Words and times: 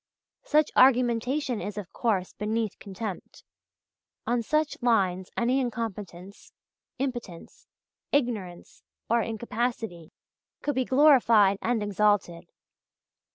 Such 0.45 0.71
argumentation 0.75 1.61
is, 1.61 1.77
of 1.77 1.93
course, 1.93 2.33
beneath 2.33 2.79
contempt. 2.79 3.43
On 4.25 4.41
such 4.41 4.75
lines 4.81 5.29
any 5.37 5.59
incompetence, 5.59 6.51
impotence, 6.97 7.67
ignorance, 8.11 8.81
or 9.11 9.21
incapacity, 9.21 10.11
could 10.63 10.73
be 10.73 10.85
glorified 10.85 11.59
and 11.61 11.83
exalted. 11.83 12.47